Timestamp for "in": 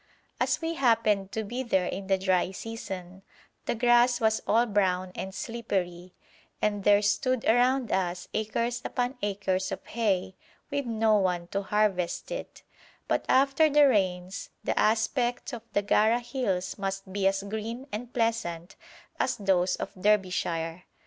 1.85-2.07